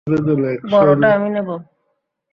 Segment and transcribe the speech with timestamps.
[0.71, 1.55] বড়টা আমি নেবো।